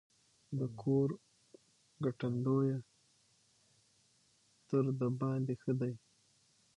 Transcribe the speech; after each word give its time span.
د 0.59 0.59
کور 0.81 1.09
ګټندويه 2.03 2.77
تر 4.69 4.83
دباندي 4.99 5.55
ښه 5.61 5.73
دی. 5.79 5.93